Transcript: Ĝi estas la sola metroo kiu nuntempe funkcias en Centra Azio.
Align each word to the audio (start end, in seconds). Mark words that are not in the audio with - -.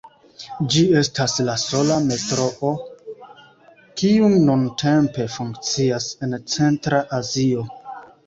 Ĝi 0.75 0.81
estas 1.01 1.33
la 1.49 1.57
sola 1.63 1.97
metroo 2.05 2.71
kiu 4.01 4.31
nuntempe 4.47 5.29
funkcias 5.35 6.07
en 6.29 6.35
Centra 6.57 7.05
Azio. 7.19 7.67